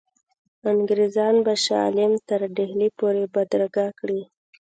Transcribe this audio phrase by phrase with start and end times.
[0.71, 4.21] انګرېزان به شاه عالم تر ډهلي پوري بدرګه کړي.